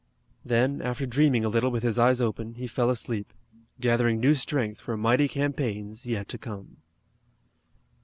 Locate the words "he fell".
2.55-2.89